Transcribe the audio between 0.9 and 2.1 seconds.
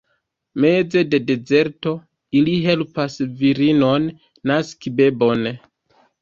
de dezerto,